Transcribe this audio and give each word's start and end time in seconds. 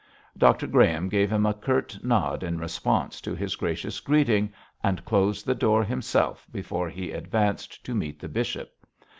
Dr 0.35 0.65
Graham 0.65 1.09
gave 1.09 1.31
him 1.31 1.45
a 1.45 1.53
curt 1.53 1.99
nod 2.03 2.41
in 2.41 2.57
response 2.57 3.21
to 3.21 3.35
his 3.35 3.55
gracious 3.55 3.99
greeting, 3.99 4.51
and 4.83 5.05
closed 5.05 5.45
the 5.45 5.53
door 5.53 5.83
himself 5.83 6.47
before 6.51 6.89
he 6.89 7.11
advanced 7.11 7.85
to 7.85 7.93
meet 7.93 8.17
the 8.19 8.27
bishop. 8.27 8.73